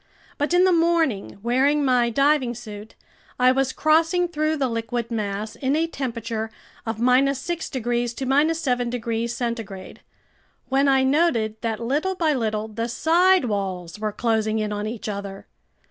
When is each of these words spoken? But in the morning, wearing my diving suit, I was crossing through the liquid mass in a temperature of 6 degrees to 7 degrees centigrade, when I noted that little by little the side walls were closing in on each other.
But 0.39 0.51
in 0.51 0.63
the 0.63 0.71
morning, 0.71 1.37
wearing 1.43 1.85
my 1.85 2.09
diving 2.09 2.55
suit, 2.55 2.95
I 3.37 3.51
was 3.51 3.71
crossing 3.71 4.27
through 4.27 4.57
the 4.57 4.67
liquid 4.67 5.11
mass 5.11 5.55
in 5.55 5.75
a 5.75 5.85
temperature 5.85 6.49
of 6.87 6.95
6 6.97 7.69
degrees 7.69 8.15
to 8.15 8.53
7 8.55 8.89
degrees 8.89 9.35
centigrade, 9.35 10.01
when 10.69 10.87
I 10.87 11.03
noted 11.03 11.61
that 11.61 11.79
little 11.79 12.15
by 12.15 12.33
little 12.33 12.67
the 12.67 12.89
side 12.89 13.45
walls 13.45 13.99
were 13.99 14.11
closing 14.11 14.57
in 14.57 14.73
on 14.73 14.87
each 14.87 15.07
other. 15.07 15.45